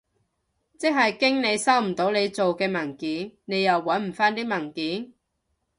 [0.79, 5.13] 即係經理收唔到你做嘅文件，你又搵唔返啲文件？